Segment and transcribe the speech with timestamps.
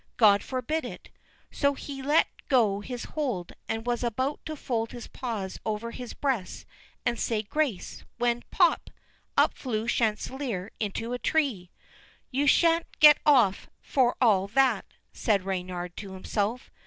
[0.17, 1.09] God forbid it!
[1.51, 6.15] So he let go his hold, and was about to fold his paws over his
[6.15, 6.65] breast
[7.05, 8.89] and say grace—when pop!
[9.37, 11.69] up flew Chanticleer into a tree.
[12.31, 16.71] "You sha'n't get off, for all that," said Reynard to himself.